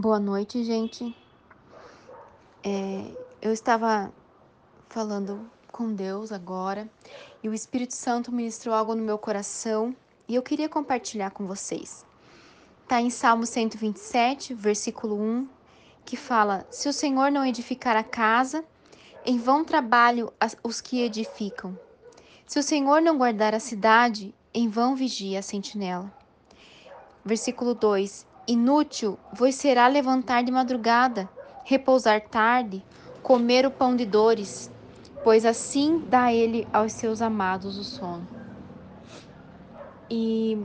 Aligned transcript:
Boa 0.00 0.18
noite, 0.18 0.64
gente. 0.64 1.14
É, 2.64 3.04
eu 3.42 3.52
estava 3.52 4.10
falando 4.88 5.50
com 5.70 5.92
Deus 5.92 6.32
agora 6.32 6.88
e 7.42 7.50
o 7.50 7.52
Espírito 7.52 7.92
Santo 7.92 8.32
ministrou 8.32 8.74
algo 8.74 8.94
no 8.94 9.02
meu 9.02 9.18
coração 9.18 9.94
e 10.26 10.34
eu 10.34 10.42
queria 10.42 10.70
compartilhar 10.70 11.32
com 11.32 11.46
vocês. 11.46 12.06
Está 12.82 12.98
em 12.98 13.10
Salmo 13.10 13.44
127, 13.44 14.54
versículo 14.54 15.20
1, 15.20 15.46
que 16.06 16.16
fala: 16.16 16.66
Se 16.70 16.88
o 16.88 16.94
Senhor 16.94 17.30
não 17.30 17.44
edificar 17.44 17.94
a 17.94 18.02
casa, 18.02 18.64
em 19.22 19.36
vão 19.36 19.66
trabalho 19.66 20.32
os 20.64 20.80
que 20.80 21.02
edificam. 21.02 21.78
Se 22.46 22.58
o 22.58 22.62
Senhor 22.62 23.02
não 23.02 23.18
guardar 23.18 23.54
a 23.54 23.60
cidade, 23.60 24.34
em 24.54 24.66
vão 24.66 24.96
vigia 24.96 25.40
a 25.40 25.42
sentinela. 25.42 26.10
Versículo 27.22 27.74
2: 27.74 28.29
Inútil 28.50 29.16
vos 29.32 29.54
será 29.54 29.86
levantar 29.86 30.42
de 30.42 30.50
madrugada, 30.50 31.30
repousar 31.62 32.20
tarde, 32.22 32.84
comer 33.22 33.64
o 33.64 33.70
pão 33.70 33.94
de 33.94 34.04
dores, 34.04 34.68
pois 35.22 35.46
assim 35.46 36.00
dá 36.08 36.32
ele 36.32 36.66
aos 36.72 36.92
seus 36.92 37.22
amados 37.22 37.78
o 37.78 37.84
sono. 37.84 38.26
E 40.10 40.58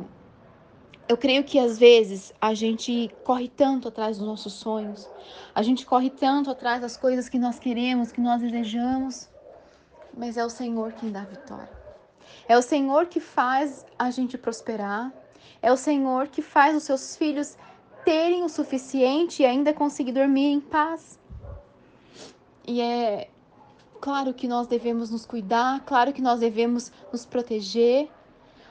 eu 1.08 1.16
creio 1.16 1.44
que 1.44 1.60
às 1.60 1.78
vezes 1.78 2.34
a 2.42 2.56
gente 2.56 3.14
corre 3.24 3.50
tanto 3.50 3.90
atrás 3.90 4.18
dos 4.18 4.26
nossos 4.26 4.54
sonhos, 4.54 5.08
a 5.54 5.62
gente 5.62 5.86
corre 5.86 6.10
tanto 6.10 6.50
atrás 6.50 6.82
das 6.82 6.98
coisas 6.98 7.30
que 7.30 7.38
nós 7.38 7.60
queremos, 7.60 8.12
que 8.12 8.20
nós 8.20 8.42
desejamos, 8.42 9.30
mas 10.18 10.38
é 10.38 10.44
o 10.44 10.50
Senhor 10.50 10.92
quem 10.94 11.12
dá 11.12 11.22
a 11.22 11.26
vitória. 11.26 11.70
É 12.48 12.58
o 12.58 12.64
Senhor 12.64 13.06
que 13.06 13.20
faz 13.20 13.86
a 14.00 14.10
gente 14.10 14.40
prosperar. 14.40 15.14
É 15.62 15.72
o 15.72 15.78
Senhor 15.78 16.28
que 16.28 16.42
faz 16.42 16.76
os 16.76 16.84
seus 16.84 17.16
filhos 17.16 17.56
terem 18.06 18.44
o 18.44 18.50
suficiente 18.50 19.42
e 19.42 19.46
ainda 19.46 19.74
conseguir 19.74 20.14
dormir 20.14 20.52
em 20.52 20.62
paz. 20.62 21.20
E 22.66 22.80
é 22.80 23.30
claro 24.00 24.34
que 24.34 24.48
nós 24.48 24.68
devemos 24.68 25.10
nos 25.10 25.26
cuidar, 25.26 25.84
claro 25.86 26.14
que 26.14 26.22
nós 26.22 26.40
devemos 26.40 26.92
nos 27.12 27.26
proteger, 27.26 28.08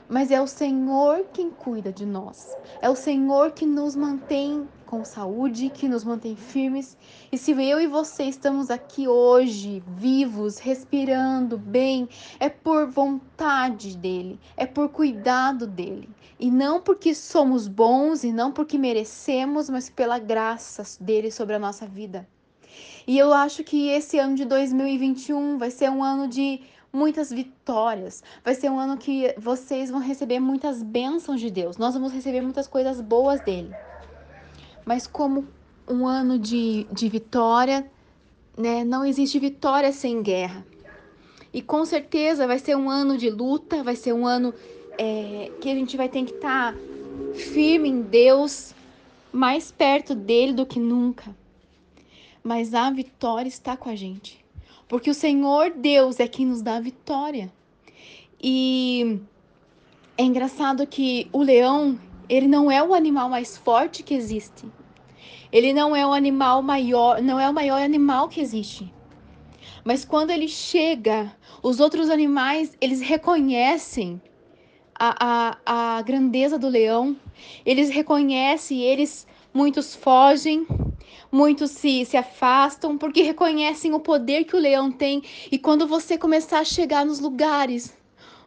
mas 0.07 0.31
é 0.31 0.41
o 0.41 0.47
Senhor 0.47 1.25
quem 1.33 1.49
cuida 1.49 1.91
de 1.91 2.05
nós. 2.05 2.55
É 2.81 2.89
o 2.89 2.95
Senhor 2.95 3.51
que 3.51 3.65
nos 3.65 3.95
mantém 3.95 4.67
com 4.85 5.03
saúde, 5.03 5.69
que 5.69 5.89
nos 5.89 6.03
mantém 6.03 6.35
firmes. 6.35 6.97
E 7.31 7.37
se 7.37 7.51
eu 7.51 7.81
e 7.81 7.87
você 7.87 8.23
estamos 8.23 8.69
aqui 8.69 9.07
hoje, 9.07 9.83
vivos, 9.87 10.57
respirando 10.57 11.57
bem, 11.57 12.07
é 12.39 12.49
por 12.49 12.87
vontade 12.89 13.97
dele, 13.97 14.39
é 14.55 14.65
por 14.65 14.89
cuidado 14.89 15.65
dele. 15.65 16.09
E 16.39 16.51
não 16.51 16.81
porque 16.81 17.15
somos 17.15 17.67
bons 17.67 18.23
e 18.23 18.31
não 18.31 18.51
porque 18.51 18.77
merecemos, 18.77 19.69
mas 19.69 19.89
pela 19.89 20.19
graça 20.19 20.83
dele 21.03 21.31
sobre 21.31 21.55
a 21.55 21.59
nossa 21.59 21.87
vida. 21.87 22.27
E 23.07 23.17
eu 23.17 23.33
acho 23.33 23.63
que 23.63 23.89
esse 23.89 24.17
ano 24.17 24.35
de 24.35 24.45
2021 24.45 25.57
vai 25.57 25.71
ser 25.71 25.89
um 25.89 26.03
ano 26.03 26.27
de 26.27 26.61
muitas 26.95 27.29
vitórias. 27.29 28.23
Vai 28.43 28.55
ser 28.55 28.71
um 28.71 28.79
ano 28.79 28.97
que 28.97 29.35
vocês 29.37 29.91
vão 29.91 29.99
receber 29.99 30.39
muitas 30.39 30.81
bênçãos 30.81 31.39
de 31.39 31.51
Deus. 31.51 31.77
Nós 31.77 31.93
vamos 31.93 32.13
receber 32.13 32.41
muitas 32.41 32.67
coisas 32.67 33.01
boas 33.01 33.41
dele. 33.41 33.71
Mas 34.85 35.05
como 35.05 35.45
um 35.87 36.07
ano 36.07 36.39
de, 36.39 36.87
de 36.91 37.09
vitória, 37.09 37.85
né? 38.57 38.83
Não 38.83 39.05
existe 39.05 39.37
vitória 39.37 39.91
sem 39.91 40.21
guerra. 40.21 40.65
E 41.53 41.61
com 41.61 41.85
certeza 41.85 42.47
vai 42.47 42.59
ser 42.59 42.75
um 42.75 42.89
ano 42.89 43.17
de 43.17 43.29
luta, 43.29 43.83
vai 43.83 43.95
ser 43.95 44.13
um 44.13 44.25
ano 44.25 44.53
é, 44.97 45.51
que 45.61 45.69
a 45.69 45.75
gente 45.75 45.95
vai 45.95 46.09
ter 46.09 46.23
que 46.23 46.33
estar 46.33 46.73
tá 46.73 46.79
firme 47.33 47.89
em 47.89 48.01
Deus, 48.01 48.73
mais 49.31 49.71
perto 49.71 50.15
dele 50.15 50.53
do 50.53 50.65
que 50.65 50.79
nunca. 50.79 51.35
Mas 52.43 52.73
a 52.73 52.89
vitória 52.89 53.49
está 53.49 53.75
com 53.75 53.89
a 53.89 53.95
gente 53.95 54.44
porque 54.87 55.09
o 55.09 55.13
Senhor 55.13 55.71
Deus 55.71 56.19
é 56.19 56.27
quem 56.27 56.45
nos 56.45 56.61
dá 56.61 56.77
a 56.77 56.81
vitória. 56.81 57.51
E 58.41 59.19
é 60.17 60.23
engraçado 60.23 60.85
que 60.85 61.27
o 61.31 61.41
leão, 61.41 61.99
ele 62.29 62.47
não 62.47 62.71
é 62.71 62.81
o 62.83 62.93
animal 62.93 63.29
mais 63.29 63.57
forte 63.57 64.03
que 64.03 64.13
existe. 64.13 64.65
Ele 65.51 65.73
não 65.73 65.95
é 65.95 66.05
o 66.05 66.13
animal 66.13 66.61
maior, 66.61 67.21
não 67.21 67.39
é 67.39 67.49
o 67.49 67.53
maior 67.53 67.81
animal 67.81 68.27
que 68.27 68.41
existe. 68.41 68.93
Mas 69.83 70.03
quando 70.03 70.31
ele 70.31 70.47
chega, 70.47 71.31
os 71.61 71.79
outros 71.79 72.09
animais, 72.09 72.75
eles 72.81 73.01
reconhecem 73.01 74.21
a, 74.97 75.57
a, 75.65 75.97
a 75.97 76.01
grandeza 76.01 76.57
do 76.57 76.67
leão, 76.67 77.15
eles 77.65 77.89
reconhecem, 77.89 78.81
eles 78.81 79.27
muitos 79.53 79.95
fogem, 79.95 80.65
muitos 81.31 81.71
se, 81.71 82.05
se 82.05 82.17
afastam 82.17 82.97
porque 82.97 83.21
reconhecem 83.21 83.93
o 83.93 83.99
poder 83.99 84.45
que 84.45 84.55
o 84.55 84.59
leão 84.59 84.91
tem. 84.91 85.23
E 85.51 85.57
quando 85.57 85.87
você 85.87 86.17
começar 86.17 86.59
a 86.59 86.63
chegar 86.63 87.05
nos 87.05 87.19
lugares, 87.19 87.95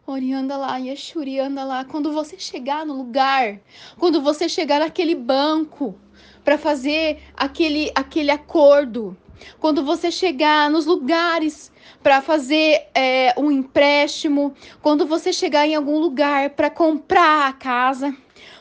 Ori 0.06 0.32
anda 0.32 0.56
lá, 0.56 0.78
Yeshuri 0.78 1.38
anda 1.38 1.64
lá. 1.64 1.84
Quando 1.84 2.12
você 2.12 2.38
chegar 2.38 2.86
no 2.86 2.96
lugar, 2.96 3.60
quando 3.98 4.22
você 4.22 4.48
chegar 4.48 4.80
naquele 4.80 5.14
banco 5.14 5.94
para 6.42 6.56
fazer 6.56 7.22
aquele, 7.36 7.92
aquele 7.94 8.30
acordo, 8.30 9.14
quando 9.58 9.84
você 9.84 10.10
chegar 10.10 10.70
nos 10.70 10.86
lugares 10.86 11.72
para 12.02 12.22
fazer 12.22 12.88
é, 12.94 13.34
um 13.36 13.50
empréstimo, 13.50 14.54
quando 14.80 15.06
você 15.06 15.32
chegar 15.32 15.66
em 15.66 15.74
algum 15.74 15.98
lugar 15.98 16.50
para 16.50 16.70
comprar 16.70 17.48
a 17.48 17.52
casa, 17.52 18.14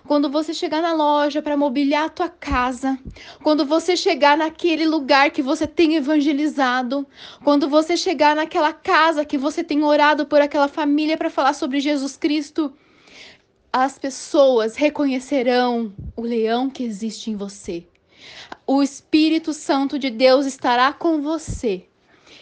quando 0.07 0.29
você 0.29 0.53
chegar 0.53 0.81
na 0.81 0.93
loja 0.93 1.41
para 1.41 1.57
mobiliar 1.57 2.05
a 2.05 2.09
tua 2.09 2.29
casa, 2.29 2.97
quando 3.43 3.65
você 3.65 3.95
chegar 3.95 4.37
naquele 4.37 4.85
lugar 4.85 5.31
que 5.31 5.41
você 5.41 5.67
tem 5.67 5.95
evangelizado, 5.95 7.05
quando 7.43 7.67
você 7.67 7.97
chegar 7.97 8.35
naquela 8.35 8.71
casa 8.71 9.25
que 9.25 9.37
você 9.37 9.63
tem 9.63 9.83
orado 9.83 10.25
por 10.25 10.41
aquela 10.41 10.67
família 10.67 11.17
para 11.17 11.29
falar 11.29 11.53
sobre 11.53 11.79
Jesus 11.79 12.15
Cristo, 12.15 12.73
as 13.71 13.99
pessoas 13.99 14.75
reconhecerão 14.75 15.93
o 16.15 16.21
leão 16.21 16.69
que 16.69 16.83
existe 16.83 17.29
em 17.29 17.35
você. 17.35 17.85
O 18.65 18.83
Espírito 18.83 19.53
Santo 19.53 19.97
de 19.97 20.09
Deus 20.09 20.45
estará 20.45 20.91
com 20.93 21.21
você 21.21 21.87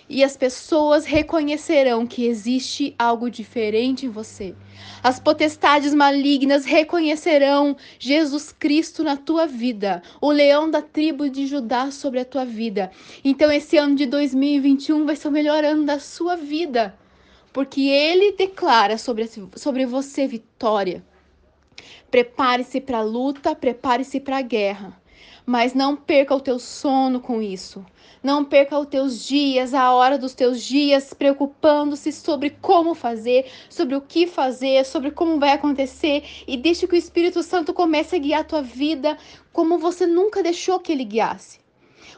e 0.08 0.24
as 0.24 0.38
pessoas 0.38 1.06
reconhecerão 1.06 2.06
que 2.06 2.26
existe 2.26 2.96
algo 2.98 3.30
diferente 3.30 4.06
em 4.06 4.10
você. 4.10 4.56
As 5.02 5.20
potestades 5.20 5.94
malignas 5.94 6.66
reconhecerão 6.66 7.76
Jesus 7.98 8.52
Cristo 8.52 9.04
na 9.04 9.18
tua 9.18 9.48
vida, 9.48 10.04
o 10.22 10.32
leão 10.32 10.70
da 10.70 10.82
tribo 10.82 11.30
de 11.30 11.48
Judá 11.48 11.90
sobre 11.92 12.20
a 12.20 12.26
tua 12.26 12.46
vida. 12.46 12.92
Então, 13.24 13.52
esse 13.52 13.78
ano 13.78 13.96
de 13.96 14.06
2021 14.06 15.06
vai 15.06 15.16
ser 15.16 15.28
o 15.28 15.32
melhor 15.32 15.64
ano 15.64 15.86
da 15.86 16.00
sua 16.00 16.36
vida, 16.36 16.98
porque 17.52 17.82
ele 17.82 18.34
declara 18.34 18.98
sobre, 18.98 19.30
sobre 19.56 19.86
você 19.86 20.28
vitória. 20.28 21.04
Prepare-se 22.12 22.80
para 22.80 23.00
a 23.00 23.04
luta, 23.04 23.56
prepare-se 23.56 24.20
para 24.20 24.38
a 24.38 24.42
guerra 24.42 25.05
mas 25.46 25.74
não 25.74 25.96
perca 25.96 26.34
o 26.34 26.40
teu 26.40 26.58
sono 26.58 27.20
com 27.20 27.42
isso. 27.42 27.86
Não 28.24 28.44
perca 28.44 28.80
os 28.80 28.88
teus 28.88 29.24
dias, 29.24 29.74
a 29.74 29.94
hora 29.94 30.18
dos 30.18 30.34
teus 30.34 30.64
dias, 30.64 31.14
preocupando-se 31.14 32.12
sobre 32.12 32.50
como 32.50 32.96
fazer, 32.96 33.46
sobre 33.70 33.96
o 33.96 34.02
que 34.02 34.26
fazer, 34.26 34.84
sobre 34.86 35.12
como 35.12 35.40
vai 35.40 35.52
acontecer 35.52 36.24
e 36.48 36.58
deixe 36.58 36.88
que 36.88 36.96
o 36.96 36.98
Espírito 36.98 37.44
Santo 37.44 37.74
comece 37.74 38.16
a 38.16 38.20
guiar 38.20 38.42
a 38.42 38.46
tua 38.46 38.62
vida 38.62 39.18
como 39.54 39.78
você 39.78 40.08
nunca 40.08 40.42
deixou 40.42 40.80
que 40.80 40.92
ele 40.92 41.06
guiasse. 41.06 41.65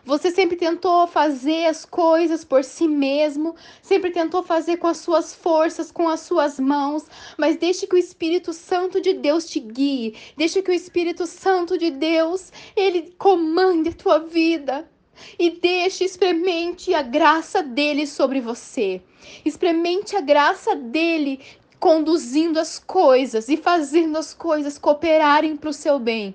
Você 0.07 0.31
sempre 0.31 0.55
tentou 0.55 1.05
fazer 1.05 1.65
as 1.65 1.83
coisas 1.83 2.45
por 2.45 2.63
si 2.63 2.87
mesmo, 2.87 3.53
sempre 3.81 4.09
tentou 4.09 4.41
fazer 4.41 4.77
com 4.77 4.87
as 4.87 4.99
suas 4.99 5.35
forças, 5.35 5.91
com 5.91 6.07
as 6.07 6.21
suas 6.21 6.57
mãos, 6.57 7.05
mas 7.37 7.57
deixe 7.57 7.85
que 7.85 7.95
o 7.95 7.97
Espírito 7.97 8.53
Santo 8.53 9.01
de 9.01 9.11
Deus 9.11 9.49
te 9.49 9.59
guie. 9.59 10.15
Deixe 10.37 10.61
que 10.61 10.71
o 10.71 10.73
Espírito 10.73 11.25
Santo 11.25 11.77
de 11.77 11.91
Deus, 11.91 12.53
ele 12.73 13.13
comande 13.17 13.89
a 13.89 13.93
tua 13.93 14.19
vida. 14.19 14.89
E 15.37 15.49
deixe, 15.49 16.05
experimente 16.05 16.93
a 16.93 17.01
graça 17.01 17.61
dele 17.61 18.07
sobre 18.07 18.39
você. 18.39 19.01
Experimente 19.43 20.15
a 20.15 20.21
graça 20.21 20.73
dele 20.73 21.41
conduzindo 21.81 22.61
as 22.61 22.79
coisas 22.79 23.49
e 23.49 23.57
fazendo 23.57 24.17
as 24.17 24.33
coisas 24.33 24.77
cooperarem 24.77 25.57
para 25.57 25.69
o 25.69 25.73
seu 25.73 25.99
bem. 25.99 26.33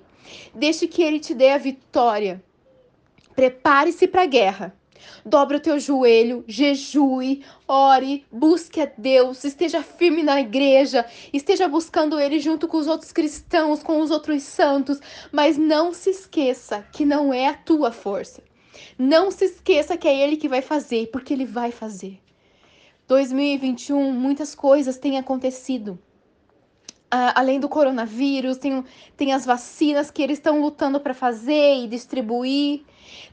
Deixe 0.53 0.87
que 0.87 1.01
ele 1.01 1.19
te 1.19 1.33
dê 1.33 1.49
a 1.49 1.57
vitória. 1.57 2.39
Prepare-se 3.35 4.07
para 4.07 4.23
a 4.23 4.27
guerra. 4.27 4.75
Dobre 5.25 5.57
o 5.57 5.59
teu 5.59 5.79
joelho, 5.79 6.43
jejue, 6.47 7.43
ore, 7.67 8.25
busque 8.31 8.81
a 8.81 8.91
Deus, 8.97 9.43
esteja 9.43 9.81
firme 9.81 10.23
na 10.23 10.39
igreja, 10.39 11.05
esteja 11.31 11.67
buscando 11.67 12.19
Ele 12.19 12.39
junto 12.39 12.67
com 12.67 12.77
os 12.77 12.87
outros 12.87 13.11
cristãos, 13.11 13.81
com 13.81 13.99
os 13.99 14.11
outros 14.11 14.43
santos, 14.43 14.99
mas 15.31 15.57
não 15.57 15.93
se 15.93 16.09
esqueça 16.09 16.85
que 16.91 17.05
não 17.05 17.33
é 17.33 17.47
a 17.47 17.53
tua 17.53 17.91
força. 17.91 18.41
Não 18.97 19.31
se 19.31 19.45
esqueça 19.45 19.97
que 19.97 20.07
é 20.07 20.17
Ele 20.17 20.37
que 20.37 20.49
vai 20.49 20.61
fazer, 20.61 21.07
porque 21.07 21.33
Ele 21.33 21.45
vai 21.45 21.71
fazer. 21.71 22.19
2021, 23.07 24.11
muitas 24.11 24.55
coisas 24.55 24.97
têm 24.97 25.17
acontecido 25.17 25.99
além 27.35 27.59
do 27.59 27.69
coronavírus, 27.69 28.57
tem, 28.57 28.83
tem 29.15 29.33
as 29.33 29.45
vacinas 29.45 30.09
que 30.09 30.21
eles 30.21 30.37
estão 30.37 30.61
lutando 30.61 30.99
para 30.99 31.13
fazer 31.13 31.83
e 31.83 31.87
distribuir. 31.87 32.81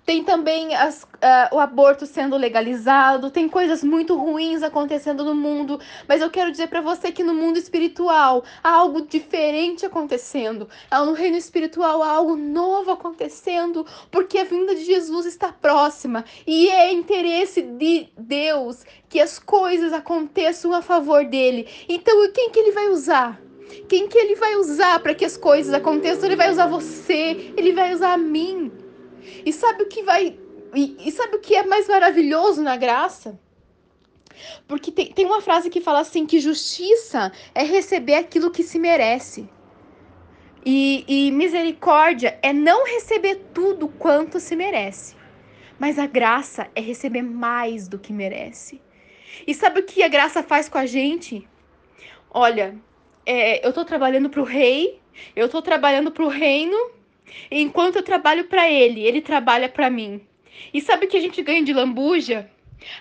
Tem 0.05 0.25
também 0.25 0.75
as, 0.75 1.05
uh, 1.05 1.55
o 1.55 1.59
aborto 1.59 2.05
sendo 2.05 2.37
legalizado, 2.37 3.31
tem 3.31 3.49
coisas 3.49 3.83
muito 3.85 4.17
ruins 4.17 4.63
acontecendo 4.63 5.25
no 5.25 5.35
mundo, 5.35 5.81
mas 6.09 6.21
eu 6.21 6.31
quero 6.31 6.51
dizer 6.51 6.69
para 6.69 6.81
você 6.81 7.13
que 7.13 7.23
no 7.23 7.35
mundo 7.35 7.59
espiritual 7.59 8.45
há 8.63 8.71
algo 8.71 9.07
diferente 9.07 9.87
acontecendo. 9.87 10.69
No 10.91 11.13
reino 11.13 11.37
espiritual 11.37 12.03
há 12.03 12.11
algo 12.11 12.37
novo 12.37 12.91
acontecendo, 12.91 13.87
porque 14.11 14.39
a 14.39 14.45
vinda 14.45 14.75
de 14.75 14.85
Jesus 14.85 15.27
está 15.27 15.53
próxima 15.53 16.25
e 16.47 16.69
é 16.69 16.93
interesse 16.93 17.63
de 17.63 18.09
Deus 18.19 18.85
que 19.09 19.21
as 19.21 19.39
coisas 19.39 19.93
aconteçam 19.93 20.73
a 20.73 20.83
favor 20.83 21.25
dele. 21.25 21.69
Então, 21.89 22.31
quem 22.33 22.51
que 22.51 22.59
ele 22.59 22.73
vai 22.73 22.89
usar? 22.89 23.41
Quem 23.89 24.09
que 24.09 24.19
ele 24.19 24.35
vai 24.35 24.57
usar 24.57 25.01
para 25.01 25.15
que 25.15 25.25
as 25.25 25.37
coisas 25.37 25.73
aconteçam? 25.73 26.27
Ele 26.27 26.37
vai 26.37 26.51
usar 26.51 26.67
você, 26.67 27.53
ele 27.57 27.73
vai 27.73 27.93
usar 27.93 28.13
a 28.13 28.19
mim. 28.19 28.71
E 29.45 29.53
sabe 29.53 29.83
o 29.83 29.87
que 29.87 30.03
vai. 30.03 30.39
E, 30.75 30.97
e 31.01 31.13
sabe 31.13 31.37
o 31.37 31.41
que 31.41 31.55
é 31.55 31.65
mais 31.65 31.89
maravilhoso 31.89 32.63
na 32.63 32.77
graça? 32.77 33.39
Porque 34.67 34.91
tem, 34.91 35.13
tem 35.13 35.27
uma 35.27 35.41
frase 35.41 35.71
que 35.71 35.81
fala 35.81 36.01
assim: 36.01 36.27
que 36.27 36.41
justiça 36.41 37.33
é 37.55 37.63
receber 37.63 38.15
aquilo 38.15 38.51
que 38.51 38.63
se 38.63 38.79
merece. 38.79 39.49
E, 40.65 41.05
e 41.09 41.31
misericórdia 41.31 42.39
é 42.43 42.53
não 42.53 42.85
receber 42.85 43.37
tudo 43.55 43.89
quanto 43.89 44.39
se 44.39 44.55
merece. 44.55 45.17
Mas 45.79 45.99
a 45.99 46.07
graça 46.07 46.69
é 46.75 46.81
receber 46.81 47.23
mais 47.23 47.89
do 47.89 47.99
que 47.99 48.13
merece. 48.13 48.81
E 49.47 49.55
sabe 49.55 49.81
o 49.81 49.83
que 49.85 50.03
a 50.03 50.09
graça 50.09 50.43
faz 50.43 50.69
com 50.69 50.77
a 50.77 50.85
gente? 50.85 51.49
Olha, 52.31 52.77
é, 53.25 53.67
eu 53.67 53.73
tô 53.73 53.85
trabalhando 53.85 54.31
pro 54.31 54.45
rei, 54.45 55.01
eu 55.35 55.49
tô 55.49 55.61
trabalhando 55.63 56.11
pro 56.11 56.29
reino, 56.29 56.77
enquanto 57.51 57.97
eu 57.97 58.03
trabalho 58.03 58.45
para 58.45 58.71
ele, 58.71 59.03
ele 59.03 59.21
trabalha 59.21 59.69
para 59.69 59.91
mim. 59.91 60.21
E 60.73 60.81
sabe 60.81 61.07
o 61.07 61.09
que 61.09 61.17
a 61.17 61.21
gente 61.21 61.43
ganha 61.43 61.63
de 61.63 61.73
lambuja? 61.73 62.51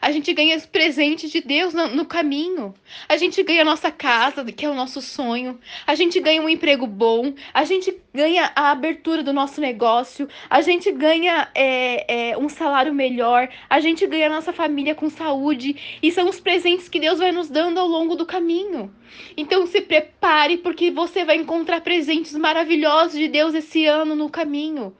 A 0.02 0.12
gente 0.12 0.34
ganha 0.34 0.56
os 0.56 0.66
presentes 0.66 1.32
de 1.32 1.42
Deus 1.42 1.74
no, 1.74 1.88
no, 1.88 2.06
caminho. 2.06 2.74
A 3.08 3.18
gente 3.18 3.42
ganha 3.44 3.62
a 3.62 3.66
nossa 3.66 3.92
casa, 3.92 4.44
que 4.46 4.66
é 4.66 4.70
o 4.70 4.74
nosso 4.74 5.02
sonho. 5.02 5.60
A 5.86 5.96
gente 5.96 6.20
ganha 6.20 6.42
um 6.42 6.50
emprego 6.50 6.86
bom. 6.86 7.34
A 7.54 7.64
gente 7.64 7.96
ganha 8.14 8.52
a 8.56 8.72
abertura 8.72 9.24
do 9.24 9.34
nosso 9.34 9.62
negócio. 9.62 10.28
A 10.50 10.62
gente 10.62 10.92
ganha 10.92 11.50
é, 11.56 12.32
é, 12.32 12.38
um 12.38 12.50
salário 12.50 12.94
melhor. 12.94 13.50
A 13.70 13.80
gente 13.80 14.06
ganha 14.08 14.28
a 14.28 14.30
nossa 14.30 14.54
família 14.54 14.96
com 14.96 15.10
saúde. 15.10 16.00
E 16.02 16.12
são 16.12 16.30
os 16.30 16.40
presentes 16.40 16.90
que 16.90 17.00
Deus 17.00 17.20
vai 17.20 17.32
nos 17.32 17.50
dando 17.50 17.80
ao 17.80 17.88
longo 17.88 18.16
do 18.16 18.26
caminho. 18.26 18.94
Então 19.36 19.66
se 19.66 19.82
prepare, 19.82 20.58
porque 20.58 20.92
você 20.92 21.26
vai 21.26 21.38
encontrar 21.38 21.82
presentes 21.82 22.34
maravilhosos 22.34 23.18
de 23.18 23.28
Deus 23.28 23.54
esse 23.54 23.86
ano 23.86 24.16
no 24.16 24.30
caminho 24.30 24.96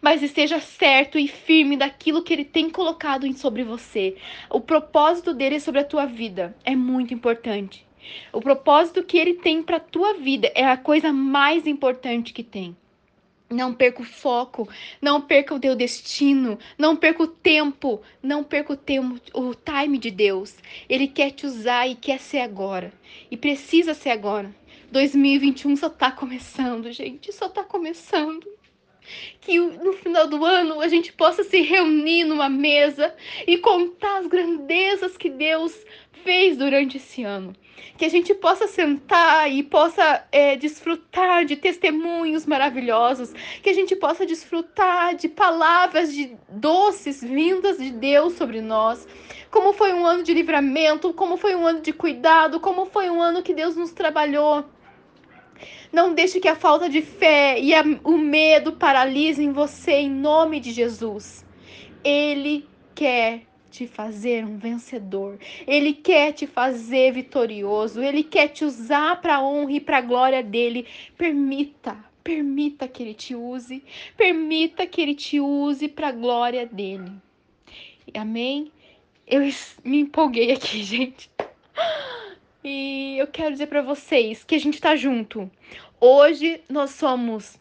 mas 0.00 0.22
esteja 0.22 0.60
certo 0.60 1.18
e 1.18 1.28
firme 1.28 1.76
daquilo 1.76 2.22
que 2.22 2.32
ele 2.32 2.44
tem 2.44 2.70
colocado 2.70 3.30
sobre 3.34 3.64
você. 3.64 4.16
O 4.50 4.60
propósito 4.60 5.34
dele 5.34 5.60
sobre 5.60 5.80
a 5.80 5.84
tua 5.84 6.06
vida 6.06 6.56
é 6.64 6.74
muito 6.74 7.12
importante. 7.12 7.86
O 8.32 8.40
propósito 8.40 9.02
que 9.02 9.18
ele 9.18 9.34
tem 9.34 9.62
para 9.62 9.78
a 9.78 9.80
tua 9.80 10.14
vida 10.14 10.50
é 10.54 10.64
a 10.64 10.76
coisa 10.76 11.12
mais 11.12 11.66
importante 11.66 12.32
que 12.32 12.42
tem. 12.42 12.76
Não 13.48 13.72
perca 13.72 14.02
o 14.02 14.04
foco, 14.04 14.68
não 15.00 15.20
perca 15.20 15.54
o 15.54 15.60
teu 15.60 15.76
destino, 15.76 16.58
não 16.76 16.96
perca 16.96 17.22
o 17.22 17.28
tempo, 17.28 18.02
não 18.20 18.42
perca 18.42 18.72
o 18.72 18.76
tempo, 18.76 19.20
o 19.32 19.54
time 19.54 19.98
de 19.98 20.10
Deus. 20.10 20.56
Ele 20.88 21.06
quer 21.06 21.30
te 21.30 21.46
usar 21.46 21.86
e 21.86 21.94
quer 21.94 22.18
ser 22.18 22.40
agora. 22.40 22.92
E 23.30 23.36
precisa 23.36 23.94
ser 23.94 24.10
agora. 24.10 24.52
2021 24.90 25.76
só 25.76 25.88
tá 25.88 26.10
começando, 26.10 26.90
gente, 26.90 27.32
só 27.32 27.48
tá 27.48 27.62
começando 27.62 28.46
que 29.40 29.58
no 29.58 29.92
final 29.92 30.26
do 30.26 30.44
ano 30.44 30.80
a 30.80 30.88
gente 30.88 31.12
possa 31.12 31.44
se 31.44 31.60
reunir 31.62 32.24
numa 32.24 32.48
mesa 32.48 33.14
e 33.46 33.58
contar 33.58 34.18
as 34.18 34.26
grandezas 34.26 35.16
que 35.16 35.30
Deus 35.30 35.72
fez 36.24 36.56
durante 36.56 36.96
esse 36.96 37.22
ano. 37.22 37.54
Que 37.96 38.04
a 38.04 38.08
gente 38.08 38.34
possa 38.34 38.66
sentar 38.66 39.50
e 39.50 39.62
possa 39.62 40.26
é, 40.32 40.56
desfrutar 40.56 41.44
de 41.44 41.56
testemunhos 41.56 42.44
maravilhosos, 42.44 43.32
que 43.62 43.70
a 43.70 43.72
gente 43.72 43.94
possa 43.94 44.26
desfrutar 44.26 45.14
de 45.14 45.28
palavras 45.28 46.12
de 46.12 46.36
doces 46.48 47.22
vindas 47.22 47.78
de 47.78 47.90
Deus 47.90 48.34
sobre 48.34 48.60
nós. 48.60 49.06
Como 49.50 49.72
foi 49.72 49.92
um 49.92 50.04
ano 50.04 50.22
de 50.22 50.34
livramento, 50.34 51.12
como 51.14 51.36
foi 51.36 51.54
um 51.54 51.66
ano 51.66 51.80
de 51.80 51.92
cuidado, 51.92 52.60
como 52.60 52.86
foi 52.86 53.08
um 53.08 53.22
ano 53.22 53.42
que 53.42 53.54
Deus 53.54 53.76
nos 53.76 53.92
trabalhou 53.92 54.64
não 55.92 56.14
deixe 56.14 56.40
que 56.40 56.48
a 56.48 56.56
falta 56.56 56.88
de 56.88 57.02
fé 57.02 57.58
e 57.58 57.74
a, 57.74 57.82
o 58.04 58.16
medo 58.18 58.72
paralisem 58.72 59.52
você 59.52 59.92
em 59.92 60.10
nome 60.10 60.60
de 60.60 60.72
Jesus. 60.72 61.44
Ele 62.04 62.66
quer 62.94 63.42
te 63.70 63.86
fazer 63.86 64.44
um 64.44 64.56
vencedor. 64.56 65.38
Ele 65.66 65.92
quer 65.92 66.32
te 66.32 66.46
fazer 66.46 67.12
vitorioso. 67.12 68.02
Ele 68.02 68.22
quer 68.22 68.48
te 68.48 68.64
usar 68.64 69.20
para 69.20 69.36
a 69.36 69.42
honra 69.42 69.72
e 69.72 69.80
para 69.80 69.98
a 69.98 70.02
glória 70.02 70.42
dele. 70.42 70.86
Permita, 71.16 71.96
permita 72.24 72.88
que 72.88 73.02
ele 73.02 73.14
te 73.14 73.34
use. 73.34 73.84
Permita 74.16 74.86
que 74.86 75.00
ele 75.00 75.14
te 75.14 75.40
use 75.40 75.88
para 75.88 76.08
a 76.08 76.12
glória 76.12 76.66
dele. 76.66 77.12
Amém? 78.14 78.72
Eu 79.26 79.42
me 79.84 80.00
empolguei 80.00 80.52
aqui, 80.52 80.80
gente. 80.84 81.28
E 82.68 83.16
eu 83.16 83.28
quero 83.28 83.52
dizer 83.52 83.68
para 83.68 83.80
vocês 83.80 84.42
que 84.42 84.56
a 84.56 84.58
gente 84.58 84.80
tá 84.80 84.96
junto. 84.96 85.48
Hoje 86.00 86.60
nós 86.68 86.90
somos 86.90 87.56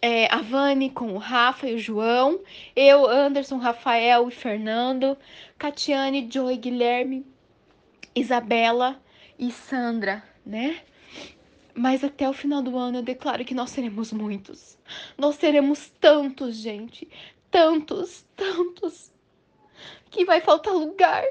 é, 0.00 0.32
a 0.32 0.38
Vani 0.38 0.88
com 0.88 1.12
o 1.12 1.18
Rafa 1.18 1.68
e 1.68 1.74
o 1.74 1.78
João, 1.78 2.40
eu, 2.74 3.06
Anderson, 3.06 3.58
Rafael 3.58 4.26
e 4.26 4.30
Fernando, 4.30 5.14
Catiane, 5.58 6.26
Joy, 6.32 6.56
Guilherme, 6.56 7.26
Isabela 8.14 8.98
e 9.38 9.52
Sandra, 9.52 10.24
né? 10.46 10.80
Mas 11.74 12.02
até 12.02 12.26
o 12.26 12.32
final 12.32 12.62
do 12.62 12.78
ano 12.78 13.00
eu 13.00 13.02
declaro 13.02 13.44
que 13.44 13.54
nós 13.54 13.68
seremos 13.68 14.10
muitos. 14.10 14.78
Nós 15.18 15.34
seremos 15.34 15.90
tantos, 16.00 16.56
gente. 16.56 17.06
Tantos, 17.50 18.24
tantos. 18.34 19.12
Que 20.10 20.24
vai 20.24 20.40
faltar 20.40 20.72
lugar. 20.72 21.26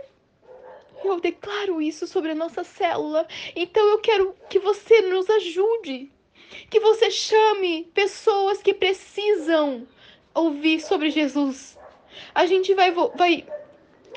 Eu 1.03 1.19
declaro 1.19 1.81
isso 1.81 2.07
sobre 2.07 2.31
a 2.31 2.35
nossa 2.35 2.63
célula. 2.63 3.27
Então 3.55 3.85
eu 3.87 3.99
quero 3.99 4.35
que 4.49 4.59
você 4.59 5.01
nos 5.01 5.29
ajude. 5.29 6.11
Que 6.69 6.79
você 6.79 7.11
chame 7.11 7.89
pessoas 7.93 8.61
que 8.61 8.73
precisam 8.73 9.87
ouvir 10.33 10.79
sobre 10.79 11.09
Jesus. 11.09 11.77
A 12.33 12.45
gente 12.45 12.73
vai, 12.73 12.91
vai 12.91 13.45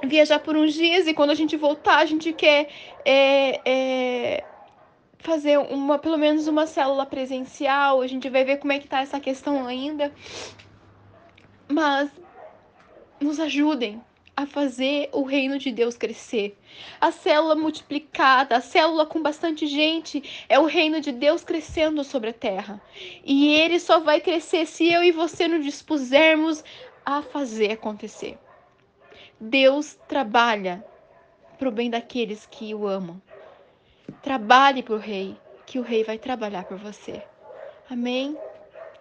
viajar 0.04 0.38
por 0.38 0.56
uns 0.56 0.75
dias 0.75 1.06
e 1.06 1.14
quando 1.14 1.30
a 1.30 1.34
gente 1.34 1.56
voltar, 1.56 1.99
a 1.99 2.04
gente 2.04 2.32
quer 2.32 2.68
é, 3.04 3.60
é, 3.68 4.44
fazer 5.18 5.58
uma, 5.58 5.99
pelo 5.99 6.16
menos 6.16 6.46
uma 6.46 6.66
célula 6.66 7.04
presencial. 7.06 8.00
A 8.00 8.06
gente 8.06 8.28
vai 8.28 8.44
ver 8.44 8.58
como 8.58 8.72
é 8.72 8.78
que 8.78 8.88
tá 8.88 9.00
essa 9.00 9.20
questão 9.20 9.66
ainda. 9.66 10.12
Mas 11.68 12.10
nos 13.20 13.38
ajudem, 13.38 14.02
a 14.42 14.47
fazer 14.47 15.09
o 15.12 15.23
reino 15.23 15.59
de 15.59 15.70
Deus 15.70 15.97
crescer. 15.97 16.56
A 17.00 17.11
célula 17.12 17.54
multiplicada, 17.54 18.56
a 18.56 18.61
célula 18.61 19.04
com 19.04 19.23
bastante 19.23 19.66
gente, 19.66 20.44
é 20.49 20.59
o 20.59 20.64
reino 20.64 21.00
de 21.00 21.12
Deus 21.12 21.44
crescendo 21.44 22.02
sobre 22.02 22.30
a 22.30 22.32
terra. 22.32 22.80
E 23.25 23.54
ele 23.54 23.78
só 23.78 24.00
vai 24.00 24.20
crescer 24.20 24.66
se 24.66 24.90
eu 24.90 25.02
e 25.02 25.12
você 25.12 25.47
nos 25.47 25.64
dispusermos 25.64 26.64
a 27.04 27.23
fazer 27.23 27.73
acontecer. 27.73 28.38
Deus 29.38 29.99
trabalha 30.09 30.85
para 31.59 31.68
o 31.68 31.73
bem 31.73 31.90
daqueles 31.90 32.47
que 32.47 32.75
o 32.75 32.87
amam. 32.87 33.20
Trabalhe 34.23 34.82
para 34.82 34.94
o 34.94 34.99
rei, 34.99 35.37
que 35.66 35.78
o 35.78 35.82
rei 35.82 36.02
vai 36.02 36.18
trabalhar 36.18 36.64
por 36.64 36.78
você. 36.78 37.23
Amém? 37.90 38.37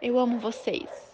Eu 0.01 0.19
amo 0.19 0.39
vocês. 0.39 1.08